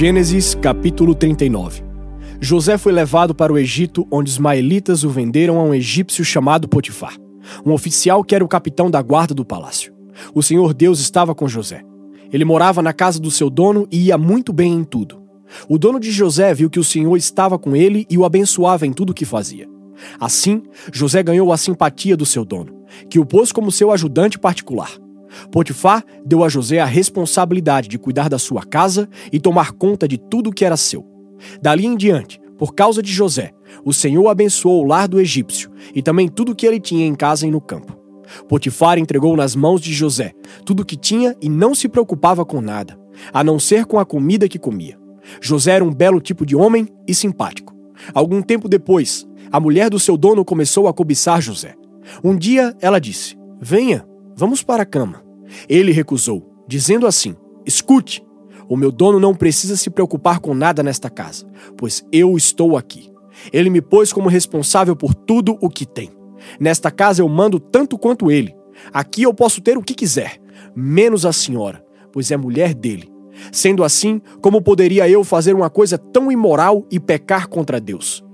[0.00, 1.82] Gênesis capítulo 39
[2.40, 6.66] José foi levado para o Egito, onde os maelitas o venderam a um egípcio chamado
[6.66, 7.18] Potifar,
[7.66, 9.92] um oficial que era o capitão da guarda do palácio.
[10.34, 11.82] O Senhor Deus estava com José.
[12.32, 15.20] Ele morava na casa do seu dono e ia muito bem em tudo.
[15.68, 18.94] O dono de José viu que o Senhor estava com ele e o abençoava em
[18.94, 19.68] tudo o que fazia.
[20.18, 22.72] Assim, José ganhou a simpatia do seu dono,
[23.10, 24.92] que o pôs como seu ajudante particular.
[25.50, 30.18] Potifar deu a José a responsabilidade de cuidar da sua casa e tomar conta de
[30.18, 31.06] tudo o que era seu.
[31.62, 33.52] Dali em diante, por causa de José,
[33.84, 37.14] o Senhor abençoou o lar do egípcio e também tudo o que ele tinha em
[37.14, 37.98] casa e no campo.
[38.48, 40.32] Potifar entregou nas mãos de José
[40.64, 42.98] tudo o que tinha e não se preocupava com nada,
[43.32, 44.98] a não ser com a comida que comia.
[45.40, 47.74] José era um belo tipo de homem e simpático.
[48.14, 51.74] Algum tempo depois, a mulher do seu dono começou a cobiçar José.
[52.22, 54.04] Um dia ela disse: Venha,
[54.40, 55.22] Vamos para a cama.
[55.68, 58.24] Ele recusou, dizendo assim: Escute,
[58.70, 61.44] o meu dono não precisa se preocupar com nada nesta casa,
[61.76, 63.12] pois eu estou aqui.
[63.52, 66.08] Ele me pôs como responsável por tudo o que tem.
[66.58, 68.56] Nesta casa eu mando tanto quanto ele.
[68.94, 70.38] Aqui eu posso ter o que quiser,
[70.74, 73.12] menos a senhora, pois é mulher dele.
[73.52, 78.24] Sendo assim, como poderia eu fazer uma coisa tão imoral e pecar contra Deus?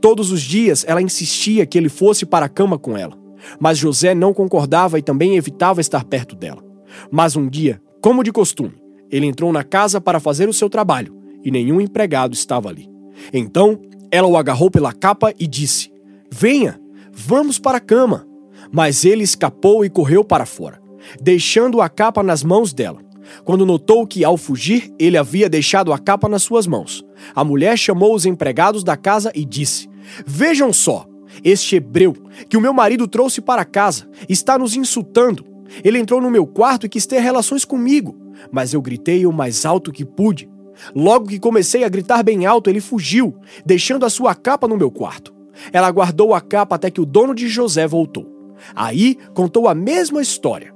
[0.00, 3.25] Todos os dias ela insistia que ele fosse para a cama com ela.
[3.60, 6.62] Mas José não concordava e também evitava estar perto dela.
[7.10, 8.74] Mas um dia, como de costume,
[9.10, 12.88] ele entrou na casa para fazer o seu trabalho e nenhum empregado estava ali.
[13.32, 13.80] Então
[14.10, 15.92] ela o agarrou pela capa e disse:
[16.30, 16.80] Venha,
[17.12, 18.26] vamos para a cama.
[18.72, 20.80] Mas ele escapou e correu para fora,
[21.20, 23.00] deixando a capa nas mãos dela.
[23.44, 27.76] Quando notou que, ao fugir, ele havia deixado a capa nas suas mãos, a mulher
[27.76, 29.88] chamou os empregados da casa e disse:
[30.26, 31.06] Vejam só,
[31.44, 32.14] este hebreu
[32.48, 35.44] que o meu marido trouxe para casa está nos insultando.
[35.82, 38.16] Ele entrou no meu quarto e quis ter relações comigo,
[38.50, 40.48] mas eu gritei o mais alto que pude.
[40.94, 43.34] Logo que comecei a gritar bem alto, ele fugiu,
[43.64, 45.34] deixando a sua capa no meu quarto.
[45.72, 48.54] Ela guardou a capa até que o dono de José voltou.
[48.74, 50.74] Aí contou a mesma história.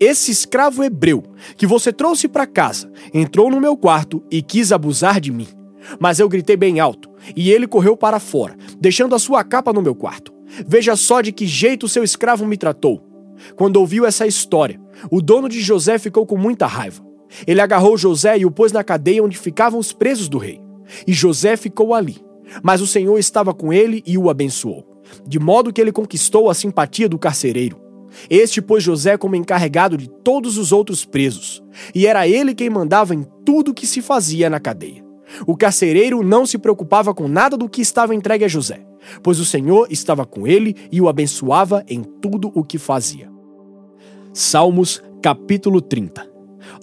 [0.00, 1.22] Esse escravo hebreu
[1.56, 5.46] que você trouxe para casa entrou no meu quarto e quis abusar de mim.
[5.98, 9.82] Mas eu gritei bem alto e ele correu para fora, deixando a sua capa no
[9.82, 10.32] meu quarto.
[10.66, 13.02] Veja só de que jeito seu escravo me tratou.
[13.56, 17.02] Quando ouviu essa história, o dono de José ficou com muita raiva.
[17.46, 20.60] Ele agarrou José e o pôs na cadeia onde ficavam os presos do rei.
[21.06, 22.22] E José ficou ali.
[22.62, 24.84] Mas o Senhor estava com ele e o abençoou,
[25.26, 27.80] de modo que ele conquistou a simpatia do carcereiro.
[28.28, 31.62] Este pôs José como encarregado de todos os outros presos,
[31.94, 35.01] e era ele quem mandava em tudo que se fazia na cadeia.
[35.46, 38.84] O carcereiro não se preocupava com nada do que estava entregue a José,
[39.22, 43.30] pois o Senhor estava com ele e o abençoava em tudo o que fazia.
[44.32, 46.32] Salmos capítulo 30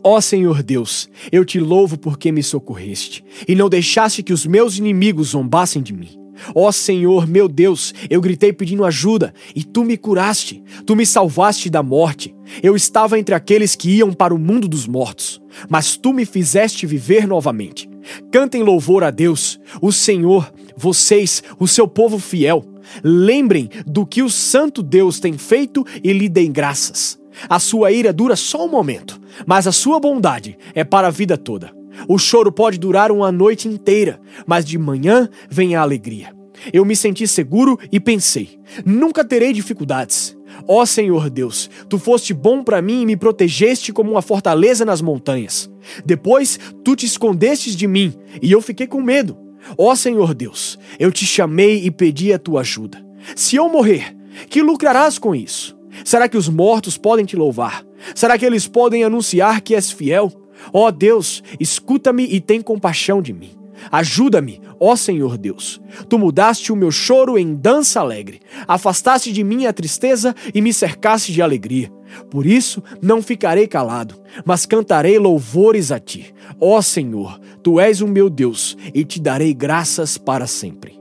[0.04, 4.78] Ó Senhor Deus, eu te louvo porque me socorreste, e não deixaste que os meus
[4.78, 6.18] inimigos zombassem de mim.
[6.56, 11.70] Ó Senhor, meu Deus, eu gritei pedindo ajuda, e tu me curaste, tu me salvaste
[11.70, 12.34] da morte.
[12.64, 16.86] Eu estava entre aqueles que iam para o mundo dos mortos, mas tu me fizeste
[16.86, 17.89] viver novamente.
[18.32, 22.64] Cantem louvor a Deus, o Senhor, vocês, o seu povo fiel.
[23.04, 27.20] Lembrem do que o Santo Deus tem feito e lhe deem graças.
[27.48, 31.38] A sua ira dura só um momento, mas a sua bondade é para a vida
[31.38, 31.72] toda.
[32.08, 36.39] O choro pode durar uma noite inteira, mas de manhã vem a alegria.
[36.74, 40.38] Eu me senti seguro e pensei: nunca terei dificuldades.
[40.68, 45.02] Ó Senhor Deus, tu foste bom para mim e me protegeste como uma fortaleza nas
[45.02, 45.70] montanhas.
[46.06, 49.38] Depois tu te escondestes de mim e eu fiquei com medo.
[49.78, 53.04] Ó Senhor Deus, eu te chamei e pedi a tua ajuda.
[53.36, 54.16] Se eu morrer,
[54.50, 55.78] que lucrarás com isso?
[56.04, 57.84] Será que os mortos podem te louvar?
[58.16, 60.32] Será que eles podem anunciar que és fiel?
[60.74, 63.59] Ó Deus, escuta-me e tem compaixão de mim.
[63.92, 65.82] Ajuda-me, ó Senhor Deus.
[66.08, 70.74] Tu mudaste o meu choro em dança alegre, afastaste de mim a tristeza e me
[70.74, 71.92] cercaste de alegria.
[72.30, 74.16] Por isso não ficarei calado,
[74.46, 76.34] mas cantarei louvores a ti.
[76.60, 81.00] Ó Senhor, tu és o meu Deus e te darei graças para sempre.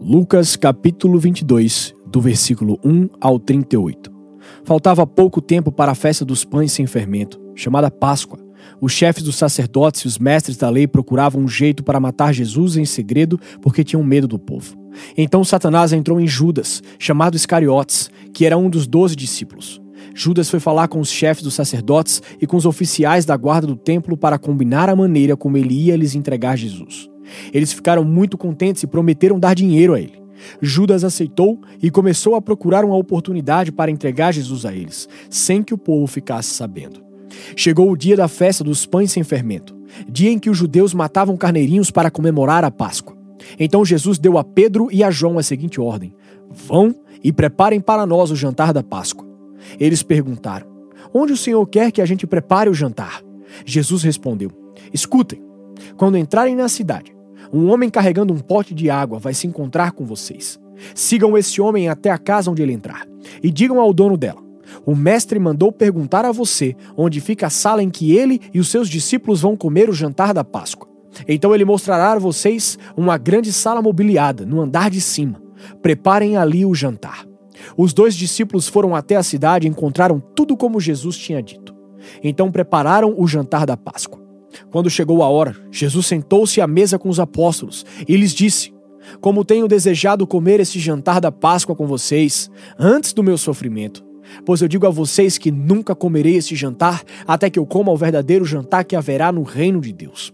[0.00, 4.12] Lucas capítulo 22, do versículo 1 ao 38.
[4.64, 8.38] Faltava pouco tempo para a festa dos pães sem fermento, chamada Páscoa.
[8.80, 12.76] Os chefes dos sacerdotes e os mestres da lei procuravam um jeito para matar Jesus
[12.76, 14.76] em segredo porque tinham medo do povo.
[15.16, 19.80] Então Satanás entrou em Judas, chamado Iscariotes, que era um dos doze discípulos.
[20.14, 23.76] Judas foi falar com os chefes dos sacerdotes e com os oficiais da guarda do
[23.76, 27.08] templo para combinar a maneira como ele ia lhes entregar Jesus.
[27.52, 30.18] Eles ficaram muito contentes e prometeram dar dinheiro a ele.
[30.62, 35.74] Judas aceitou e começou a procurar uma oportunidade para entregar Jesus a eles, sem que
[35.74, 37.07] o povo ficasse sabendo.
[37.56, 39.76] Chegou o dia da festa dos pães sem fermento,
[40.08, 43.16] dia em que os judeus matavam carneirinhos para comemorar a Páscoa.
[43.58, 46.14] Então Jesus deu a Pedro e a João a seguinte ordem:
[46.50, 49.26] Vão e preparem para nós o jantar da Páscoa.
[49.78, 50.66] Eles perguntaram:
[51.12, 53.22] Onde o Senhor quer que a gente prepare o jantar?
[53.64, 54.50] Jesus respondeu:
[54.92, 55.42] Escutem,
[55.96, 57.16] quando entrarem na cidade,
[57.52, 60.58] um homem carregando um pote de água vai se encontrar com vocês.
[60.94, 63.06] Sigam esse homem até a casa onde ele entrar
[63.42, 64.42] e digam ao dono dela:
[64.84, 68.68] O mestre mandou perguntar a você onde fica a sala em que ele e os
[68.68, 70.88] seus discípulos vão comer o jantar da Páscoa.
[71.26, 75.40] Então ele mostrará a vocês uma grande sala mobiliada no andar de cima.
[75.82, 77.26] Preparem ali o jantar.
[77.76, 81.74] Os dois discípulos foram até a cidade e encontraram tudo como Jesus tinha dito.
[82.22, 84.22] Então prepararam o jantar da Páscoa.
[84.70, 88.72] Quando chegou a hora, Jesus sentou-se à mesa com os apóstolos e lhes disse:
[89.20, 94.07] Como tenho desejado comer esse jantar da Páscoa com vocês, antes do meu sofrimento.
[94.44, 97.96] Pois eu digo a vocês que nunca comerei esse jantar até que eu coma o
[97.96, 100.32] verdadeiro jantar que haverá no reino de Deus.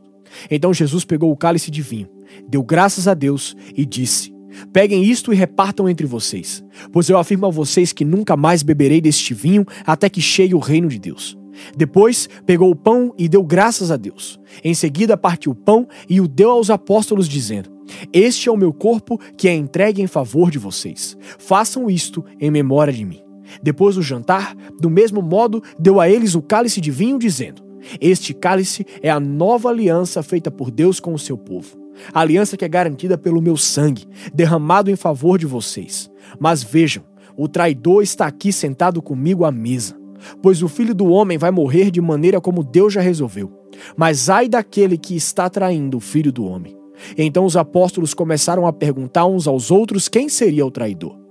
[0.51, 2.09] Então Jesus pegou o cálice de vinho,
[2.49, 4.35] deu graças a Deus e disse:
[4.73, 9.01] Peguem isto e repartam entre vocês, pois eu afirmo a vocês que nunca mais beberei
[9.01, 11.37] deste vinho até que chegue o reino de Deus.
[11.77, 14.41] Depois pegou o pão e deu graças a Deus.
[14.63, 17.71] Em seguida partiu o pão e o deu aos apóstolos, dizendo:
[18.13, 21.17] Este é o meu corpo que é entregue em favor de vocês.
[21.39, 23.24] Façam isto em memória de mim.
[23.63, 27.63] Depois do jantar, do mesmo modo, deu a eles o cálice de vinho, dizendo:
[28.01, 31.77] Este cálice é a nova aliança feita por Deus com o seu povo.
[32.13, 36.11] A aliança que é garantida pelo meu sangue, derramado em favor de vocês.
[36.41, 37.05] Mas vejam,
[37.37, 40.05] o traidor está aqui sentado comigo à mesa
[40.43, 43.51] pois o filho do homem vai morrer de maneira como Deus já resolveu.
[43.97, 46.77] Mas ai daquele que está traindo o filho do homem.
[47.19, 51.24] Então os apóstolos começaram a perguntar uns aos outros quem seria o traidor.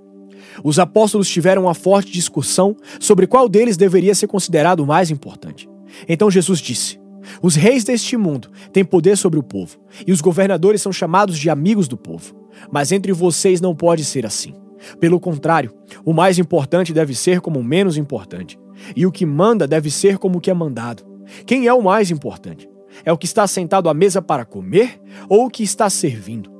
[0.63, 5.69] Os apóstolos tiveram uma forte discussão sobre qual deles deveria ser considerado o mais importante.
[6.07, 6.99] Então Jesus disse:
[7.41, 11.49] Os reis deste mundo têm poder sobre o povo, e os governadores são chamados de
[11.49, 12.35] amigos do povo.
[12.71, 14.53] Mas entre vocês não pode ser assim.
[14.99, 15.73] Pelo contrário,
[16.03, 18.59] o mais importante deve ser como o menos importante,
[18.95, 21.03] e o que manda deve ser como o que é mandado.
[21.45, 22.69] Quem é o mais importante?
[23.05, 26.51] É o que está sentado à mesa para comer ou o que está servindo?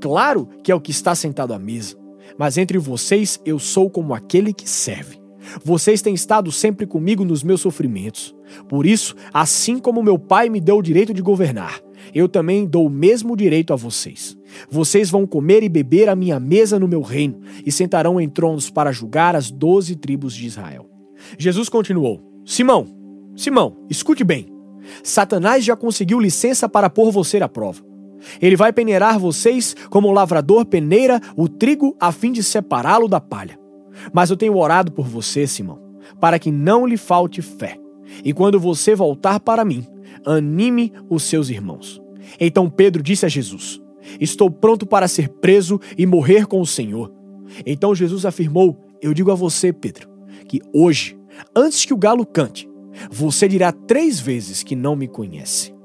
[0.00, 1.96] Claro que é o que está sentado à mesa,
[2.36, 5.18] mas entre vocês eu sou como aquele que serve.
[5.64, 8.34] Vocês têm estado sempre comigo nos meus sofrimentos.
[8.68, 11.80] Por isso, assim como meu pai me deu o direito de governar,
[12.14, 14.36] eu também dou o mesmo direito a vocês.
[14.70, 18.70] Vocês vão comer e beber à minha mesa no meu reino e sentarão em tronos
[18.70, 20.88] para julgar as doze tribos de Israel.
[21.38, 22.86] Jesus continuou: Simão,
[23.36, 24.46] Simão, escute bem.
[25.02, 27.87] Satanás já conseguiu licença para pôr você à prova.
[28.40, 33.20] Ele vai peneirar vocês como o lavrador peneira o trigo a fim de separá-lo da
[33.20, 33.58] palha.
[34.12, 35.80] Mas eu tenho orado por você, Simão,
[36.20, 37.78] para que não lhe falte fé.
[38.24, 39.86] E quando você voltar para mim,
[40.24, 42.00] anime os seus irmãos.
[42.40, 43.80] Então Pedro disse a Jesus:
[44.20, 47.12] Estou pronto para ser preso e morrer com o Senhor.
[47.66, 50.08] Então Jesus afirmou: Eu digo a você, Pedro,
[50.46, 51.18] que hoje,
[51.54, 52.68] antes que o galo cante,
[53.10, 55.77] você dirá três vezes que não me conhece.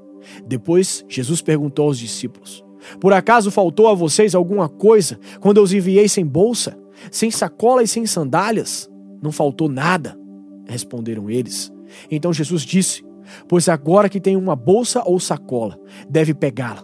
[0.46, 2.64] Depois, Jesus perguntou aos discípulos:
[3.00, 6.78] Por acaso faltou a vocês alguma coisa quando eu os enviei sem bolsa,
[7.10, 8.90] sem sacola e sem sandálias?
[9.22, 10.18] Não faltou nada,
[10.66, 11.72] responderam eles.
[12.10, 13.04] Então Jesus disse:
[13.48, 16.82] Pois agora que tem uma bolsa ou sacola, deve pegá-la.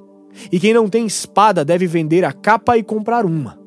[0.50, 3.58] E quem não tem espada deve vender a capa e comprar uma.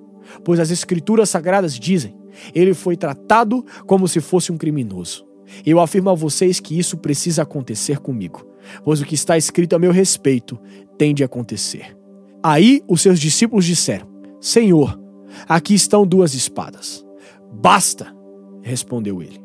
[0.44, 2.16] Pois as Escrituras Sagradas dizem:
[2.54, 5.26] ele foi tratado como se fosse um criminoso.
[5.66, 8.46] Eu afirmo a vocês que isso precisa acontecer comigo,
[8.84, 10.60] pois o que está escrito a meu respeito
[10.98, 11.98] tem de acontecer.
[12.42, 14.08] Aí os seus discípulos disseram:
[14.40, 15.00] Senhor,
[15.48, 17.06] aqui estão duas espadas.
[17.52, 18.14] Basta,
[18.62, 19.43] respondeu ele.